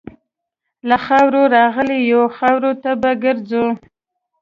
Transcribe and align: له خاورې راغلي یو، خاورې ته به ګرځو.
له 0.87 0.97
خاورې 1.05 1.43
راغلي 1.55 1.99
یو، 2.11 2.23
خاورې 2.37 2.71
ته 2.83 2.91
به 3.01 3.11
ګرځو. 3.23 3.65